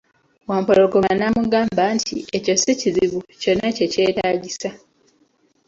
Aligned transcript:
Wampologoma 0.49 1.11
n'amugamba 1.19 1.83
nti, 1.97 2.17
ekyo 2.37 2.53
sikizibu, 2.61 3.19
kyonna 3.41 3.67
kye 3.75 3.85
kyetagisa. 3.93 4.69